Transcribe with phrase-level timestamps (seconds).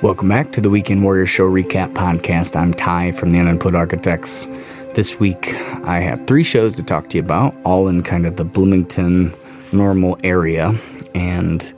[0.00, 2.54] Welcome back to the Weekend Warrior Show Recap Podcast.
[2.54, 4.46] I'm Ty from the Unemployed Architects.
[4.94, 5.52] This week,
[5.86, 9.34] I have three shows to talk to you about, all in kind of the Bloomington
[9.72, 10.72] normal area.
[11.16, 11.74] And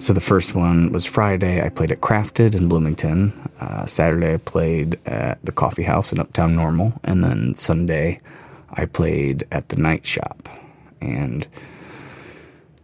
[0.00, 1.64] so the first one was Friday.
[1.64, 3.32] I played at Crafted in Bloomington.
[3.58, 6.92] Uh, Saturday, I played at the Coffee House in Uptown Normal.
[7.04, 8.20] And then Sunday,
[8.74, 10.46] I played at the Night Shop.
[11.00, 11.48] And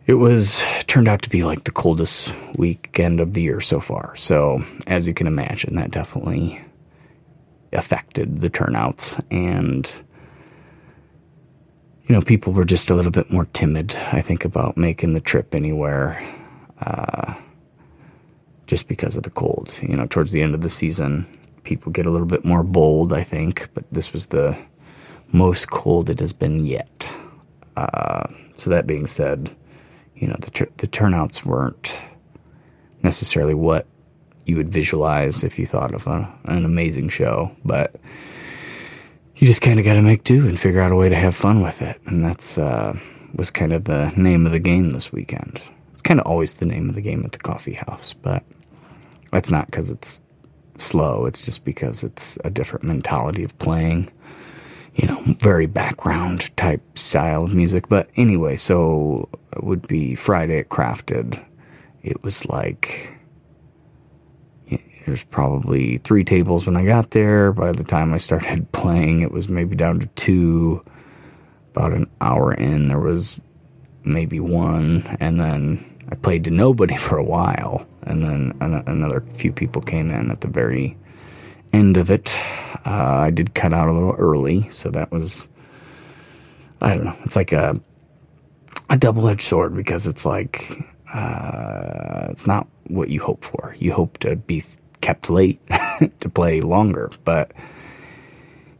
[0.07, 4.15] it was turned out to be like the coldest weekend of the year so far.
[4.17, 6.61] So, as you can imagine, that definitely
[7.73, 9.91] affected the turnouts and
[12.09, 15.21] you know, people were just a little bit more timid, I think, about making the
[15.21, 16.23] trip anywhere
[16.81, 17.35] uh,
[18.69, 19.73] just because of the cold.
[19.83, 21.27] You know, towards the end of the season,
[21.65, 24.57] people get a little bit more bold, I think, but this was the
[25.33, 27.13] most cold it has been yet.
[27.77, 29.55] Uh, so, that being said,
[30.17, 32.01] you know, the, the turnouts weren't
[33.03, 33.87] necessarily what
[34.47, 37.97] you would visualize if you thought of a, an amazing show, but
[39.37, 41.35] you just kind of got to make do and figure out a way to have
[41.35, 42.01] fun with it.
[42.07, 42.99] And that's uh,
[43.35, 45.61] was kind of the name of the game this weekend.
[45.93, 48.43] It's kind of always the name of the game at the coffee house, but
[49.33, 50.21] that's not because it's
[50.79, 51.27] slow.
[51.27, 54.11] It's just because it's a different mentality of playing
[54.97, 57.89] you know, very background type style of music.
[57.89, 61.43] But anyway, so it would be Friday at Crafted.
[62.03, 63.17] It was like
[65.07, 67.53] there's probably three tables when I got there.
[67.53, 70.85] By the time I started playing, it was maybe down to two.
[71.75, 73.39] About an hour in, there was
[74.03, 79.53] maybe one, and then I played to nobody for a while, and then another few
[79.53, 80.97] people came in at the very
[81.73, 82.37] end of it.
[82.85, 85.49] Uh, I did cut out a little early, so that was
[86.81, 87.17] I don't know.
[87.25, 87.81] It's like a
[88.91, 90.79] a double edged sword because it's like
[91.13, 93.75] uh, it's not what you hope for.
[93.79, 94.63] You hope to be
[95.01, 95.61] kept late
[96.21, 97.53] to play longer, but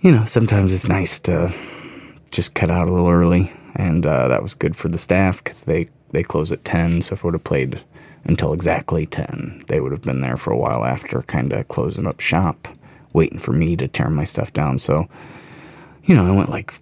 [0.01, 1.53] you know sometimes it's nice to
[2.31, 5.63] just cut out a little early, and uh, that was good for the staff because
[5.63, 7.03] they they close at ten.
[7.03, 7.83] So if I would have played
[8.25, 12.07] until exactly ten, they would have been there for a while after, kind of closing
[12.07, 12.69] up shop
[13.13, 14.79] waiting for me to tear my stuff down.
[14.79, 15.09] So,
[16.05, 16.73] you know, I went like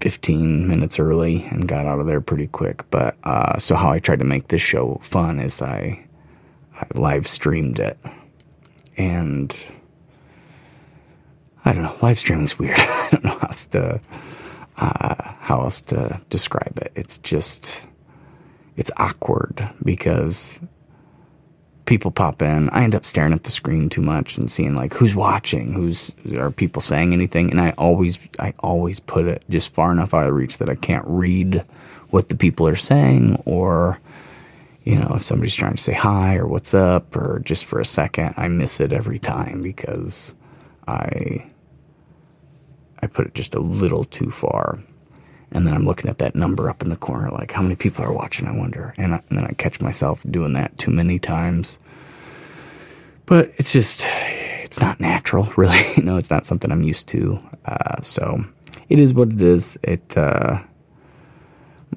[0.00, 2.84] 15 minutes early and got out of there pretty quick.
[2.90, 6.04] But uh, so how I tried to make this show fun is I,
[6.74, 7.98] I live streamed it,
[8.96, 9.56] and
[11.64, 11.96] I don't know.
[12.02, 12.76] Live streaming's weird.
[12.78, 14.00] I don't know how else to
[14.76, 16.92] uh, how else to describe it.
[16.94, 17.82] It's just
[18.76, 20.58] it's awkward because
[21.86, 22.68] people pop in.
[22.70, 26.14] I end up staring at the screen too much and seeing like who's watching, who's
[26.36, 30.26] are people saying anything, and I always I always put it just far enough out
[30.26, 31.64] of reach that I can't read
[32.10, 33.98] what the people are saying or
[34.84, 37.84] you know if somebody's trying to say hi or what's up or just for a
[37.84, 40.32] second I miss it every time because
[40.86, 41.44] I
[43.02, 44.78] I put it just a little too far
[45.54, 48.04] and then I'm looking at that number up in the corner, like how many people
[48.04, 48.92] are watching, I wonder.
[48.98, 51.78] And, I, and then I catch myself doing that too many times.
[53.26, 54.02] But it's just,
[54.62, 55.80] it's not natural, really.
[55.96, 57.38] you know, it's not something I'm used to.
[57.66, 58.44] Uh, so
[58.88, 59.78] it is what it is.
[59.84, 60.58] It, uh,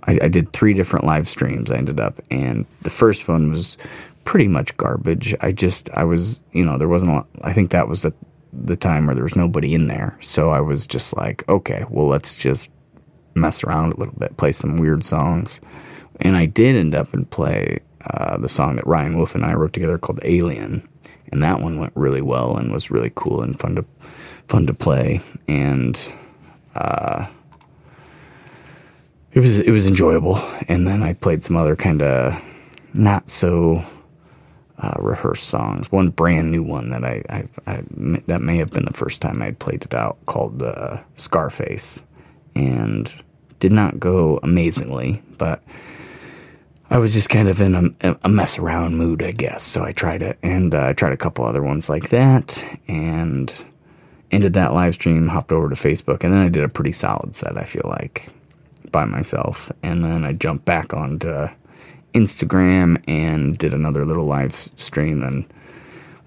[0.04, 1.72] I, I did three different live streams.
[1.72, 3.76] I ended up, and the first one was
[4.24, 5.34] pretty much garbage.
[5.42, 8.14] I just, I was, you know, there wasn't a lot, I think that was at
[8.54, 10.16] the time where there was nobody in there.
[10.22, 12.70] So I was just like, okay, well, let's just
[13.40, 15.60] mess around a little bit, play some weird songs.
[16.22, 17.80] And I did end up and play
[18.12, 20.88] uh, the song that Ryan Wolf and I wrote together called Alien.
[21.32, 23.86] And that one went really well and was really cool and fun to
[24.48, 25.22] fun to play.
[25.48, 26.00] And
[26.76, 27.28] uh,
[29.34, 30.38] it was it was enjoyable.
[30.68, 32.42] And then I played some other kind of
[32.94, 33.84] not so
[34.80, 35.92] uh, rehearsed songs.
[35.92, 37.84] One brand new one that I, I, I,
[38.28, 42.02] that may have been the first time I'd played it out called uh, Scarface,
[42.56, 43.14] and
[43.60, 45.64] did not go amazingly, but
[46.90, 49.64] I was just kind of in a, a mess around mood, I guess.
[49.64, 53.52] So I tried it, and uh, I tried a couple other ones like that, and
[54.32, 57.36] ended that live stream, hopped over to Facebook, and then I did a pretty solid
[57.36, 58.30] set, I feel like,
[58.92, 59.72] by myself.
[59.84, 61.48] And then I jumped back onto
[62.14, 65.46] Instagram and did another little live stream and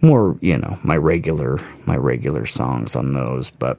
[0.02, 3.78] more, you know, my regular my regular songs on those, but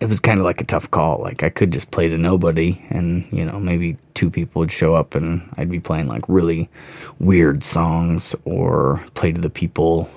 [0.00, 1.18] it was kind of like a tough call.
[1.18, 4.94] Like I could just play to nobody, and you know maybe two people would show
[4.94, 6.68] up, and I'd be playing like really
[7.18, 10.08] weird songs, or play to the people.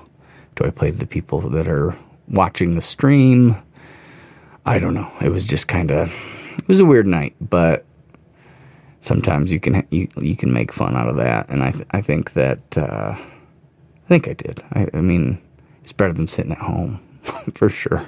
[0.56, 1.96] Do I play to the people that are
[2.28, 3.56] watching the stream?
[4.66, 5.10] I don't know.
[5.20, 6.12] It was just kind of
[6.58, 7.84] it was a weird night, but
[9.00, 12.02] sometimes you can you you can make fun out of that, and I th- I
[12.02, 14.62] think that uh, I think I did.
[14.72, 15.40] I, I mean,
[15.82, 17.00] it's better than sitting at home,
[17.54, 18.06] for sure.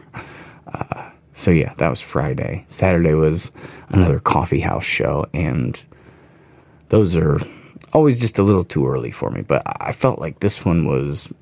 [0.72, 2.64] Uh, so yeah, that was Friday.
[2.68, 3.52] Saturday was
[3.88, 5.82] another coffee house show, and
[6.90, 7.40] those are
[7.92, 9.42] always just a little too early for me.
[9.42, 11.32] But I felt like this one was.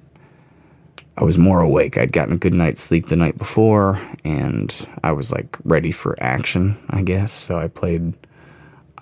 [1.17, 1.99] I was more awake.
[1.99, 6.17] I'd gotten a good night's sleep the night before, and I was like ready for
[6.23, 7.33] action, I guess.
[7.33, 8.15] So I played.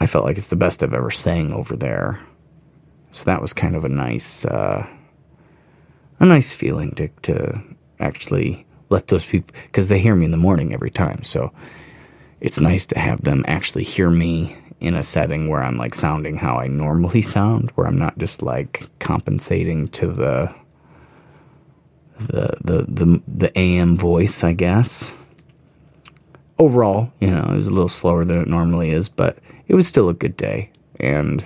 [0.01, 2.19] I felt like it's the best I've ever sang over there.
[3.13, 4.87] So that was kind of a nice, uh,
[6.19, 7.63] a nice feeling to to
[8.01, 11.25] actually let those people because they hear me in the morning every time.
[11.25, 11.53] So
[12.41, 16.37] it's nice to have them actually hear me in a setting where I'm like sounding
[16.37, 20.55] how I normally sound, where I'm not just like compensating to the
[22.19, 25.11] the the the, the AM voice, I guess.
[26.59, 29.39] Overall, you know, it was a little slower than it normally is, but
[29.69, 31.45] it was still a good day, and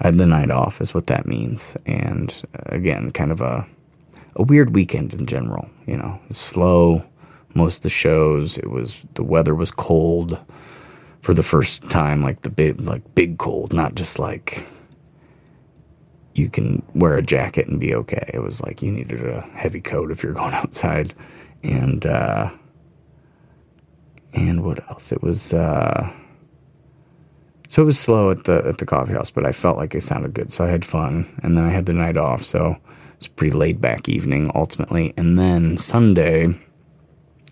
[0.00, 1.74] I had the night off, is what that means.
[1.86, 3.66] And uh, again, kind of a
[4.36, 5.68] a weird weekend in general.
[5.86, 7.04] You know, slow.
[7.54, 10.38] Most of the shows, it was the weather was cold
[11.22, 14.64] for the first time, like the big, like big cold, not just like
[16.34, 18.30] you can wear a jacket and be okay.
[18.32, 21.14] It was like you needed a heavy coat if you're going outside,
[21.62, 22.50] and uh,
[24.34, 25.10] and what else?
[25.12, 26.12] It was uh,
[27.68, 30.02] so it was slow at the at the coffee house, but I felt like it
[30.02, 32.76] sounded good, so I had fun, and then I had the night off, so
[33.18, 35.14] it's a pretty laid back evening ultimately.
[35.16, 36.54] And then Sunday,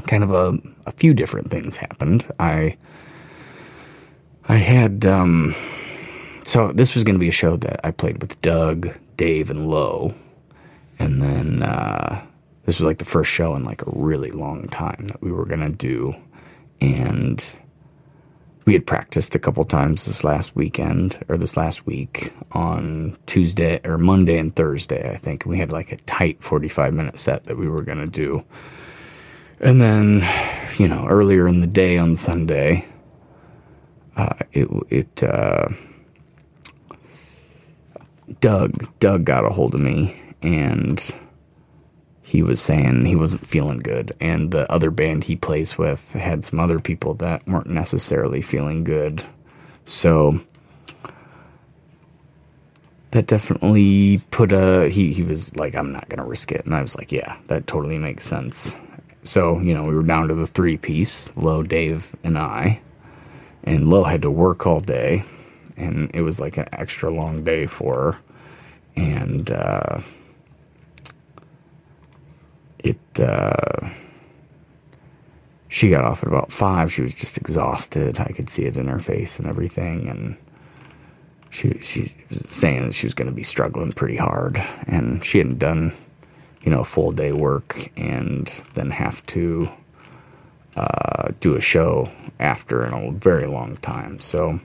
[0.07, 2.27] kind of a, a few different things happened.
[2.39, 2.77] I
[4.49, 5.55] I had um
[6.45, 9.67] so this was going to be a show that I played with Doug, Dave, and
[9.69, 10.15] Lo,
[10.99, 12.23] and then uh,
[12.67, 15.47] this was like the first show in like a really long time that we were
[15.47, 16.15] going to do,
[16.83, 17.43] and
[18.65, 23.81] we had practiced a couple times this last weekend or this last week on Tuesday
[23.85, 25.45] or Monday and Thursday, I think.
[25.45, 28.43] We had like a tight 45 minute set that we were going to do.
[29.61, 30.27] And then,
[30.79, 32.87] you know, earlier in the day on Sunday,
[34.17, 35.69] uh, it, it, uh,
[38.41, 41.03] Doug, Doug got a hold of me and
[42.25, 44.17] he was saying he wasn't feeling good.
[44.19, 48.83] And the other band he plays with had some other people that weren't necessarily feeling
[48.83, 49.23] good.
[49.85, 50.41] So
[53.11, 56.65] that definitely put a he, he was like i'm not gonna risk it.
[56.65, 58.75] And i was like yeah that totally makes sense.
[59.23, 62.81] So you know we were down to the three piece Lo dave and i.
[63.65, 65.25] And Lo had to work all day.
[65.77, 68.19] And it was like an extra long day for her.
[68.97, 70.01] And uh
[73.21, 73.89] uh,
[75.69, 76.93] she got off at about five.
[76.93, 78.21] She was just exhausted.
[78.21, 80.37] I could see it in her face and everything, and
[81.51, 85.39] she she was saying that she was going to be struggling pretty hard, and she
[85.39, 85.93] hadn't done
[86.63, 89.69] you know a full day work and then have to
[90.77, 92.11] uh, do a show
[92.41, 94.19] after in a very long time.
[94.21, 94.59] So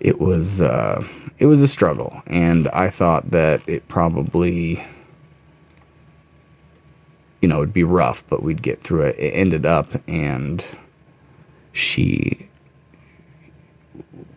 [0.00, 1.06] it was uh,
[1.38, 4.84] it was a struggle, and I thought that it probably
[7.46, 9.16] you know, it'd be rough, but we'd get through it.
[9.20, 10.64] It ended up, and
[11.70, 12.48] she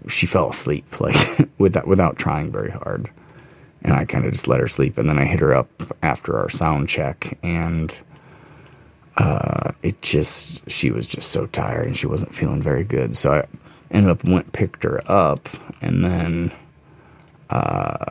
[0.07, 3.09] she fell asleep like without without trying very hard,
[3.81, 6.37] and I kind of just let her sleep, and then I hit her up after
[6.37, 7.99] our sound check, and
[9.17, 13.33] uh, it just she was just so tired and she wasn't feeling very good, so
[13.33, 13.47] I
[13.89, 15.49] ended up went picked her up,
[15.81, 16.51] and then.
[17.49, 18.05] Uh,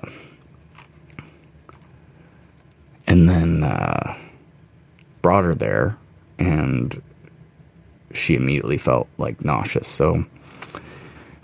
[3.07, 4.15] and then uh,
[5.23, 5.97] brought her there,
[6.39, 7.01] and
[8.13, 9.89] she immediately felt like nauseous.
[9.89, 10.25] So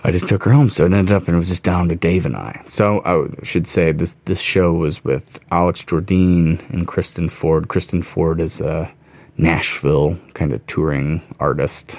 [0.03, 0.69] I just took her home.
[0.69, 2.63] So it ended up, and it was just down to Dave and I.
[2.69, 7.69] So I should say this this show was with Alex Jordine and Kristen Ford.
[7.69, 8.93] Kristen Ford is a
[9.39, 11.97] Nashville kind of touring artist.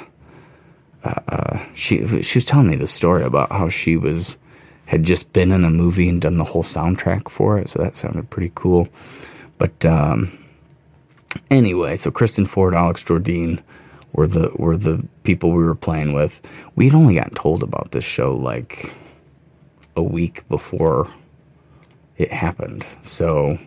[1.03, 4.38] Uh, she she was telling me the story about how she was
[4.86, 7.70] had just been in a movie and done the whole soundtrack for it.
[7.70, 8.88] So that sounded pretty cool.
[9.58, 10.38] But um,
[11.50, 13.62] Anyway, so Kristen Ford, Alex Jordine
[14.13, 16.42] were the were the people we were playing with.
[16.75, 18.94] We'd only gotten told about this show like
[19.96, 21.08] a week before
[22.18, 22.86] it happened.
[23.04, 23.58] So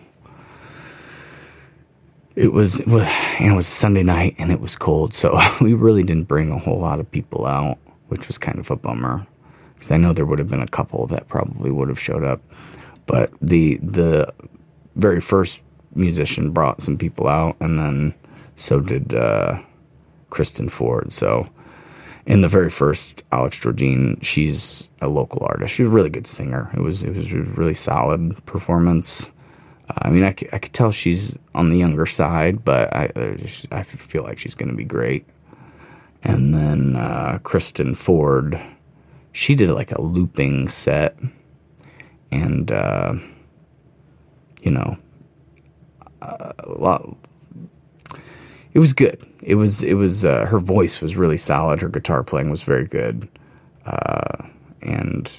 [2.35, 3.05] it was, it was
[3.41, 6.59] know, it was Sunday night and it was cold, so we really didn't bring a
[6.59, 9.27] whole lot of people out, which was kind of a bummer.
[9.75, 12.41] Because I know there would have been a couple that probably would have showed up,
[13.07, 14.33] but the the
[14.97, 15.61] very first
[15.95, 18.15] musician brought some people out, and then
[18.57, 19.59] so did uh,
[20.31, 21.13] Kristen Ford.
[21.13, 21.49] So,
[22.27, 25.75] in the very first Alex Jordine, she's a local artist.
[25.75, 26.71] She's a really good singer.
[26.75, 29.31] It was it was a really solid performance.
[30.03, 33.37] I mean, I, I could tell she's on the younger side, but I uh,
[33.73, 35.27] I feel like she's going to be great.
[36.25, 38.61] And then uh, Kristen Ford,
[39.33, 41.17] she did like a looping set,
[42.31, 43.15] and uh,
[44.63, 44.99] you know,
[46.23, 46.99] uh.
[48.75, 49.27] It was good.
[49.43, 51.81] It was it was uh, her voice was really solid.
[51.81, 53.29] Her guitar playing was very good,
[53.87, 54.45] uh,
[54.83, 55.31] and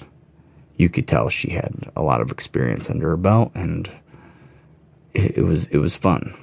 [0.76, 3.90] you could tell she had a lot of experience under her belt, and
[5.14, 6.34] it, it was it was fun.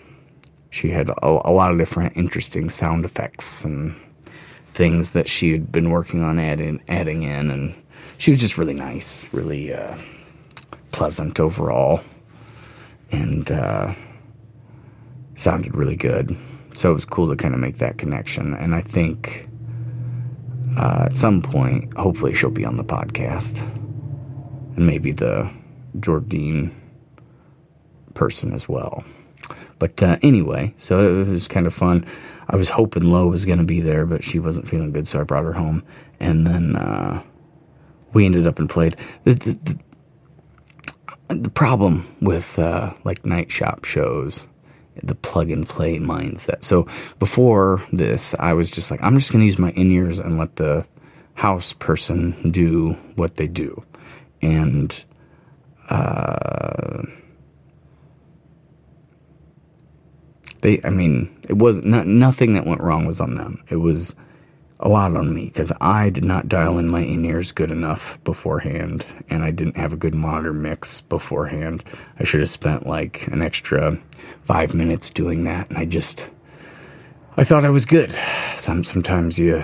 [0.70, 3.96] She had a, a, lot of different interesting sound effects and
[4.74, 7.75] things that she had been working on adding adding in, and
[8.17, 9.98] she was just really nice, really uh,
[10.91, 12.01] pleasant overall,
[13.12, 13.94] and uh,
[15.38, 16.36] sounded really good.
[16.75, 19.48] So it was cool to kind of make that connection, and I think.
[20.77, 23.60] Uh, at some point, hopefully, she'll be on the podcast,
[24.75, 25.50] and maybe the
[25.98, 26.72] Jordine
[28.13, 29.03] person as well.
[29.79, 32.06] But uh, anyway, so it was kind of fun.
[32.50, 35.20] I was hoping Lo was going to be there, but she wasn't feeling good, so
[35.20, 35.84] I brought her home.
[36.20, 37.22] And then uh,
[38.13, 38.98] we ended up and played.
[39.24, 39.53] The, the,
[41.29, 44.48] the, the problem with uh, like night shop shows,
[45.04, 46.63] the plug and play mindset.
[46.63, 46.88] So
[47.20, 50.38] before this, I was just like, I'm just going to use my in ears and
[50.38, 50.86] let the
[51.36, 53.84] house person do what they do.
[54.42, 55.04] And
[55.89, 57.04] uh,
[60.62, 63.63] They, I mean, it was not, nothing that went wrong was on them.
[63.70, 64.16] It was
[64.79, 68.19] a lot on me because I did not dial in my in ears good enough
[68.24, 71.84] beforehand, and I didn't have a good monitor mix beforehand.
[72.19, 73.98] I should have spent like an extra
[74.46, 76.27] five minutes doing that, and I just,
[77.38, 78.15] I thought I was good.
[78.57, 79.63] Some sometimes you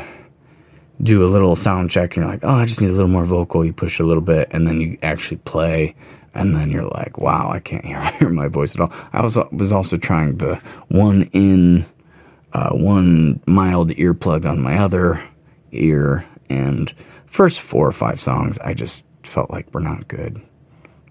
[1.01, 3.25] do a little sound check, and you're like, oh, I just need a little more
[3.25, 3.63] vocal.
[3.65, 5.95] You push a little bit, and then you actually play,
[6.33, 8.91] and then you're like, wow, I can't hear, hear my voice at all.
[9.13, 11.85] I was was also trying the one in,
[12.53, 15.21] uh, one mild earplug on my other
[15.71, 16.93] ear, and
[17.25, 20.41] first four or five songs, I just felt like we're not good.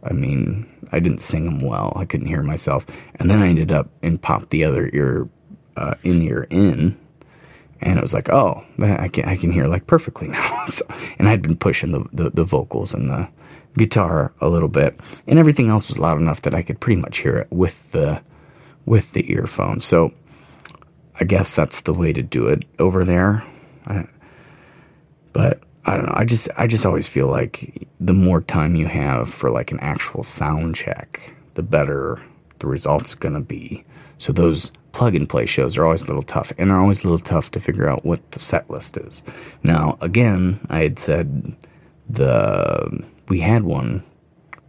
[0.05, 1.93] I mean, I didn't sing them well.
[1.97, 5.29] I couldn't hear myself, and then I ended up and popped the other ear
[5.77, 6.97] uh, in ear in,
[7.81, 10.65] and it was like, oh, I can I can hear like perfectly now.
[10.67, 10.85] so,
[11.19, 13.29] and I'd been pushing the, the the vocals and the
[13.77, 17.19] guitar a little bit, and everything else was loud enough that I could pretty much
[17.19, 18.23] hear it with the
[18.87, 19.85] with the earphones.
[19.85, 20.13] So
[21.21, 23.45] I guess that's the way to do it over there.
[23.87, 24.07] I,
[25.33, 26.15] but I don't know.
[26.15, 29.81] I just I just always feel like the more time you have for like an
[29.81, 32.23] actual sound check, the better
[32.61, 33.85] the result's gonna be.
[34.19, 37.09] So those plug and play shows are always a little tough, and they're always a
[37.09, 39.23] little tough to figure out what the set list is.
[39.65, 41.57] Now, again, I had said
[42.09, 44.05] the we had one.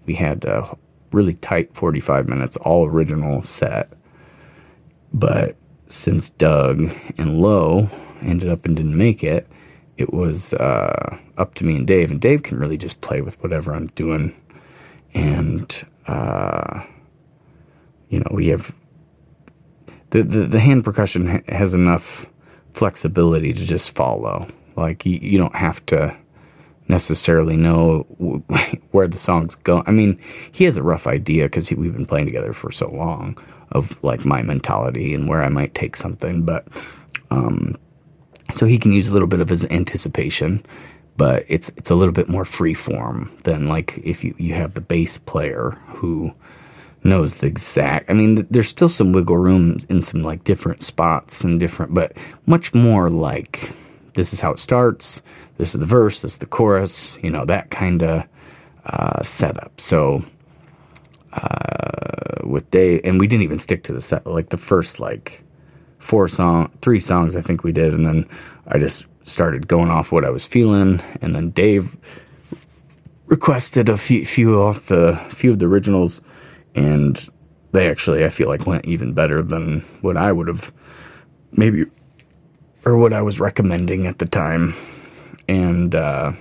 [0.05, 0.75] We had a
[1.11, 3.93] really tight 45 minutes, all original set.
[5.13, 5.55] But
[5.93, 7.87] since Doug and Lo
[8.21, 9.47] ended up and didn't make it,
[9.97, 12.09] it was uh, up to me and Dave.
[12.09, 14.35] And Dave can really just play with whatever I'm doing.
[15.13, 16.83] And, uh,
[18.09, 18.73] you know, we have
[20.09, 22.25] the, the, the hand percussion has enough
[22.71, 24.47] flexibility to just follow.
[24.75, 26.15] Like, you, you don't have to
[26.87, 27.99] necessarily know
[28.91, 29.83] where the songs go.
[29.85, 30.19] I mean,
[30.51, 33.37] he has a rough idea because we've been playing together for so long
[33.73, 36.67] of like my mentality and where I might take something, but
[37.31, 37.77] um,
[38.53, 40.65] so he can use a little bit of his anticipation,
[41.17, 44.73] but it's it's a little bit more free form than like if you you have
[44.73, 46.31] the bass player who
[47.03, 48.09] knows the exact.
[48.09, 52.15] I mean, there's still some wiggle room in some like different spots and different, but
[52.45, 53.71] much more like
[54.13, 55.21] this is how it starts
[55.57, 58.23] this is the verse, this is the chorus, you know, that kind of
[58.85, 59.79] uh, setup.
[59.79, 60.23] So
[61.35, 65.43] uh, with Dave, and we didn't even stick to the set, like the first like
[65.99, 68.27] four song, three songs I think we did, and then
[68.67, 71.95] I just started going off what I was feeling, and then Dave
[73.27, 76.21] requested a few, few off the few of the originals,
[76.75, 77.27] and
[77.71, 80.71] they actually I feel like went even better than what I would have
[81.51, 81.85] maybe
[82.85, 84.75] or what I was recommending at the time.
[85.47, 86.33] And uh,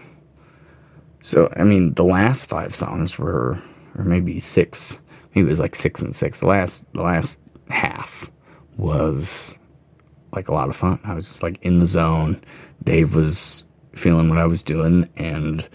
[1.20, 3.60] so I mean the last five songs were,
[3.96, 4.98] or maybe six,
[5.34, 6.40] maybe it was like six and six.
[6.40, 8.30] The last the last half
[8.76, 9.56] was
[10.32, 10.98] like a lot of fun.
[11.04, 12.42] I was just like in the zone.
[12.84, 15.68] Dave was feeling what I was doing, and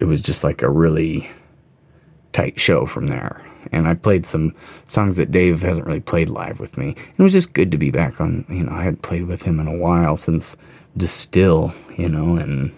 [0.00, 1.28] it was just like a really
[2.32, 3.44] tight show from there.
[3.72, 4.54] And I played some
[4.86, 6.96] songs that Dave hasn't really played live with me.
[7.16, 8.44] It was just good to be back on.
[8.48, 10.56] You know, I had played with him in a while since
[10.96, 12.74] distill, you know, and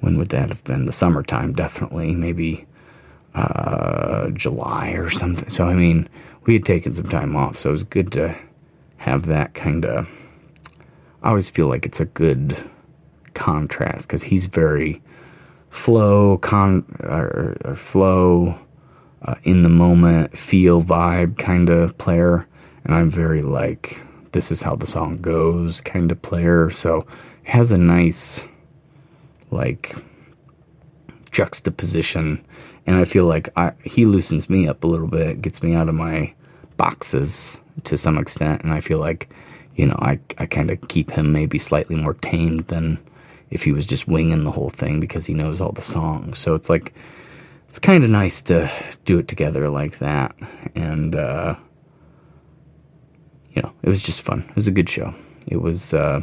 [0.00, 0.86] when would that have been?
[0.86, 2.14] The summertime, definitely.
[2.14, 2.66] Maybe
[3.34, 5.48] uh, July or something.
[5.50, 6.08] So I mean,
[6.46, 8.36] we had taken some time off, so it was good to
[8.96, 10.08] have that kind of.
[11.22, 12.56] I always feel like it's a good
[13.34, 15.00] contrast because he's very
[15.70, 18.58] flow con or, or flow
[19.22, 22.46] uh, in the moment feel vibe kind of player
[22.84, 24.00] and i'm very like
[24.32, 28.44] this is how the song goes kind of player so it has a nice
[29.50, 29.94] like
[31.30, 32.42] juxtaposition
[32.88, 35.88] and i feel like I, he loosens me up a little bit gets me out
[35.88, 36.32] of my
[36.76, 39.28] boxes to some extent and i feel like
[39.76, 42.98] you know i, I kind of keep him maybe slightly more tamed than
[43.50, 46.38] if he was just winging the whole thing because he knows all the songs.
[46.38, 46.94] So it's like
[47.68, 48.70] it's kind of nice to
[49.04, 50.34] do it together like that.
[50.74, 51.54] And uh,
[53.52, 54.44] you know, it was just fun.
[54.48, 55.14] It was a good show.
[55.46, 56.22] It was uh,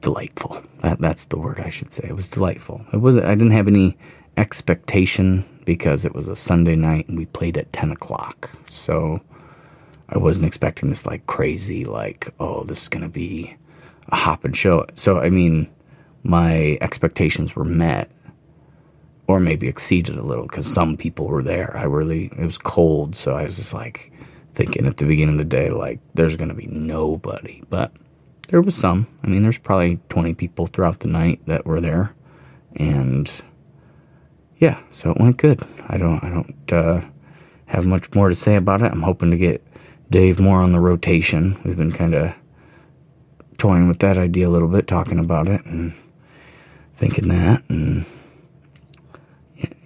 [0.00, 0.62] delightful.
[0.82, 2.06] That, that's the word I should say.
[2.08, 2.84] It was delightful.
[2.92, 3.18] It was.
[3.18, 3.96] I didn't have any
[4.36, 8.50] expectation because it was a Sunday night and we played at ten o'clock.
[8.68, 9.20] So
[10.08, 13.54] I wasn't expecting this like crazy, like oh, this is gonna be
[14.10, 14.86] a hop and show.
[14.96, 15.68] So, I mean,
[16.22, 18.10] my expectations were met
[19.26, 21.76] or maybe exceeded a little because some people were there.
[21.76, 23.14] I really, it was cold.
[23.14, 24.12] So I was just like
[24.54, 27.62] thinking at the beginning of the day, like, there's to be nobody.
[27.70, 27.92] But
[28.50, 29.06] there was some.
[29.22, 32.14] I mean, there's probably 20 people throughout the night that were there.
[32.76, 33.30] And
[34.58, 35.62] yeah, so it went good.
[35.88, 37.00] I don't, I don't, uh,
[37.66, 38.90] have much more to say about it.
[38.90, 39.64] I'm hoping to get
[40.10, 41.58] Dave more on the rotation.
[41.64, 42.34] We've been kind of
[43.58, 45.94] toying with that idea a little bit, talking about it and
[46.96, 47.62] thinking that.
[47.68, 48.04] And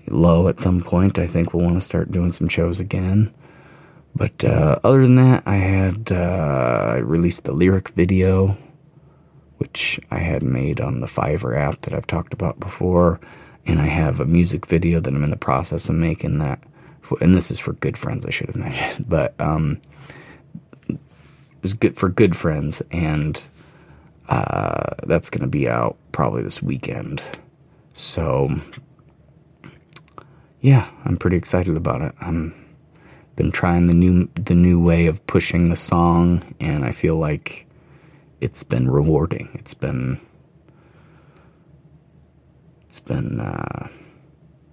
[0.08, 3.34] Lo at some point, I think we'll want to start doing some shows again.
[4.16, 8.56] But uh, other than that, I had uh, I released the lyric video,
[9.58, 13.18] which I had made on the Fiverr app that I've talked about before,
[13.66, 16.38] and I have a music video that I'm in the process of making.
[16.38, 16.60] That,
[17.00, 18.24] for, and this is for good friends.
[18.24, 19.80] I should have mentioned, but um,
[20.88, 20.98] it
[21.62, 23.40] was good for good friends, and
[24.28, 27.20] uh, that's going to be out probably this weekend.
[27.94, 28.48] So,
[30.60, 32.14] yeah, I'm pretty excited about it.
[32.20, 32.63] I'm
[33.36, 37.66] been trying the new the new way of pushing the song, and I feel like
[38.40, 39.48] it's been rewarding.
[39.54, 40.20] It's been
[42.88, 43.88] it's been uh,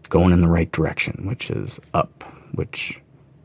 [0.09, 2.23] going in the right direction, which is up.
[2.53, 3.01] Which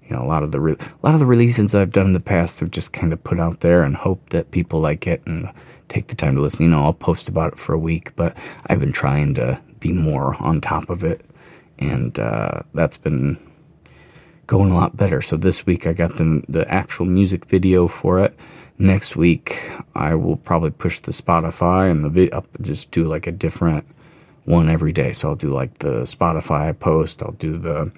[0.09, 2.12] you know, a lot of the re- a lot of the releases I've done in
[2.12, 5.22] the past have just kind of put out there and hope that people like it
[5.26, 5.50] and
[5.88, 6.64] take the time to listen.
[6.64, 9.92] You know, I'll post about it for a week, but I've been trying to be
[9.92, 11.24] more on top of it,
[11.79, 13.38] and uh, that's been
[14.46, 15.20] going a lot better.
[15.22, 18.37] So this week I got the the actual music video for it.
[18.78, 23.26] Next week I will probably push the Spotify and the video up, just do like
[23.26, 23.87] a different
[24.44, 25.12] one every day.
[25.12, 27.22] So I'll do like the Spotify post.
[27.22, 27.90] I'll do the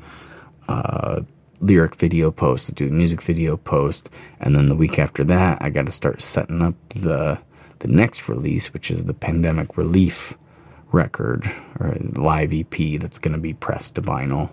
[0.68, 1.22] uh,
[1.60, 2.70] lyric video post.
[2.70, 4.08] I'll do the music video post,
[4.40, 7.38] and then the week after that I got to start setting up the
[7.80, 10.36] the next release, which is the Pandemic Relief
[10.90, 14.50] record or live EP that's going to be pressed to vinyl.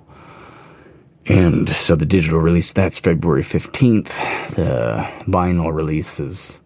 [1.27, 4.07] And so the digital release that's February 15th.
[4.55, 6.59] The vinyl release is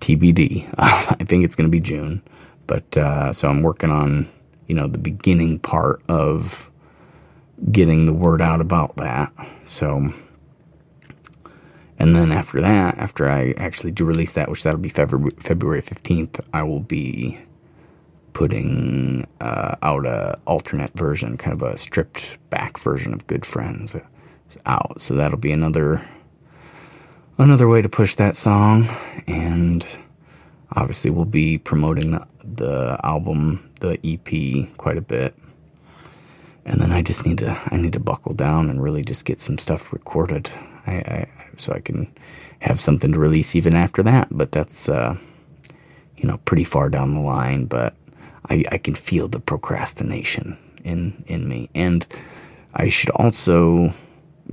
[0.00, 0.72] TBD.
[0.78, 2.22] I think it's going to be June.
[2.66, 4.28] But uh, so I'm working on,
[4.66, 6.70] you know, the beginning part of
[7.70, 9.32] getting the word out about that.
[9.64, 10.12] So
[11.98, 15.80] and then after that, after I actually do release that, which that'll be February February
[15.80, 17.38] fifteenth, I will be
[18.34, 23.96] putting uh, out a alternate version, kind of a stripped back version of Good Friends
[24.66, 25.00] out.
[25.00, 26.04] So that'll be another
[27.38, 28.88] another way to push that song,
[29.26, 29.86] and
[30.72, 35.34] obviously we'll be promoting the, the album, the EP, quite a bit.
[36.66, 39.40] And then I just need to I need to buckle down and really just get
[39.40, 40.50] some stuff recorded.
[40.86, 42.12] I, I so I can
[42.60, 44.28] have something to release even after that.
[44.30, 45.16] But that's uh,
[46.16, 47.66] you know pretty far down the line.
[47.66, 47.94] But
[48.48, 52.06] I, I can feel the procrastination in in me, and
[52.74, 53.92] I should also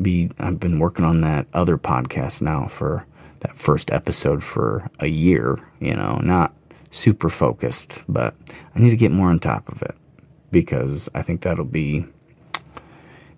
[0.02, 0.32] be.
[0.40, 3.06] I've been working on that other podcast now for
[3.42, 5.60] that first episode for a year.
[5.80, 6.54] You know, not
[6.92, 8.36] super focused, but
[8.76, 9.96] I need to get more on top of it
[10.52, 12.06] because I think that'll be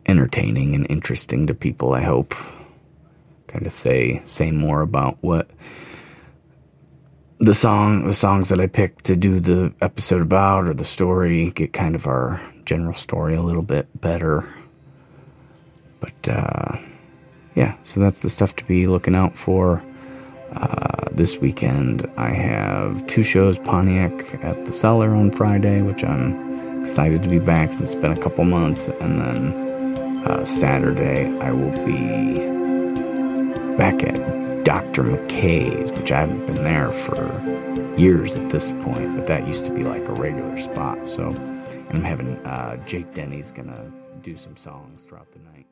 [0.06, 1.94] entertaining and interesting to people.
[1.94, 2.36] I hope
[3.48, 5.50] kind of say say more about what
[7.44, 11.52] the song the songs that I picked to do the episode about or the story
[11.52, 14.48] get kind of our general story a little bit better
[16.00, 16.78] but uh,
[17.56, 19.84] yeah so that's the stuff to be looking out for
[20.54, 26.54] uh, this weekend I have two shows Pontiac at the cellar on Friday which I'm
[26.84, 28.90] excited to be back since it's been a couple months.
[29.00, 32.38] And then uh, Saturday, I will be
[33.78, 35.04] back at Dr.
[35.04, 37.28] McKay's, which I haven't been there for
[37.98, 41.08] years at this point, but that used to be like a regular spot.
[41.08, 45.63] So, and I'm having uh, Jake Denny's gonna do some songs throughout the night.